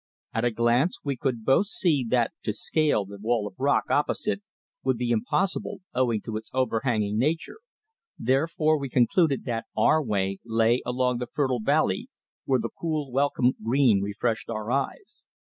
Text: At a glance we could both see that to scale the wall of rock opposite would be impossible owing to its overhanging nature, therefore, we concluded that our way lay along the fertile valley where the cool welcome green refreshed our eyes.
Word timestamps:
At 0.33 0.45
a 0.45 0.49
glance 0.49 0.97
we 1.03 1.15
could 1.15 1.45
both 1.45 1.67
see 1.67 2.03
that 2.09 2.31
to 2.41 2.53
scale 2.53 3.05
the 3.05 3.19
wall 3.19 3.45
of 3.45 3.53
rock 3.59 3.83
opposite 3.91 4.41
would 4.83 4.97
be 4.97 5.11
impossible 5.11 5.81
owing 5.93 6.21
to 6.21 6.37
its 6.37 6.49
overhanging 6.55 7.19
nature, 7.19 7.59
therefore, 8.17 8.79
we 8.79 8.89
concluded 8.89 9.45
that 9.45 9.65
our 9.77 10.03
way 10.03 10.39
lay 10.43 10.81
along 10.87 11.19
the 11.19 11.27
fertile 11.27 11.61
valley 11.61 12.09
where 12.45 12.57
the 12.59 12.69
cool 12.75 13.11
welcome 13.11 13.53
green 13.63 14.01
refreshed 14.01 14.49
our 14.49 14.71
eyes. 14.71 15.23